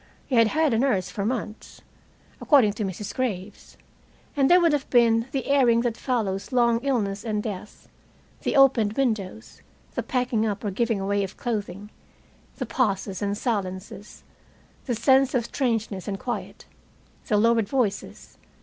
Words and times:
He 0.25 0.33
had 0.35 0.47
had 0.47 0.73
a 0.73 0.79
nurse 0.79 1.11
for 1.11 1.23
months, 1.27 1.81
according 2.41 2.73
to 2.73 2.83
Mrs. 2.83 3.13
Graves. 3.13 3.77
And 4.35 4.49
there 4.49 4.59
would 4.59 4.73
have 4.73 4.89
been 4.89 5.27
the 5.31 5.45
airing 5.45 5.81
that 5.81 5.95
follows 5.95 6.51
long 6.51 6.79
illness 6.81 7.23
and 7.23 7.43
death, 7.43 7.87
the 8.41 8.55
opened 8.55 8.93
windows, 8.93 9.61
the 9.93 10.01
packing 10.01 10.43
up 10.43 10.63
or 10.63 10.71
giving 10.71 10.99
away 10.99 11.23
of 11.23 11.37
clothing, 11.37 11.91
the 12.55 12.65
pauses 12.65 13.21
and 13.21 13.37
silences, 13.37 14.23
the 14.87 14.95
sense 14.95 15.35
of 15.35 15.45
strangeness 15.45 16.07
and 16.07 16.19
quiet, 16.19 16.65
the 17.27 17.37
lowered 17.37 17.69
voices. 17.69 18.39